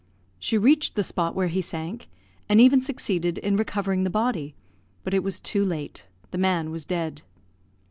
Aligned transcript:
She 0.39 0.57
reached 0.57 0.95
the 0.95 1.03
spot 1.03 1.35
where 1.35 1.47
he 1.49 1.61
sank, 1.61 2.09
and 2.49 2.59
even 2.59 2.81
succeeded 2.81 3.37
in 3.37 3.55
recovering 3.55 4.03
the 4.03 4.09
body; 4.09 4.55
but 5.03 5.13
it 5.13 5.21
was 5.21 5.39
too 5.39 5.63
late; 5.63 6.07
the 6.31 6.39
man 6.39 6.71
was 6.71 6.85
dead. 6.85 7.21